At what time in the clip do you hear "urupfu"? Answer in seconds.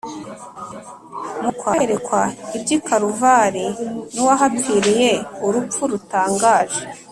5.45-5.81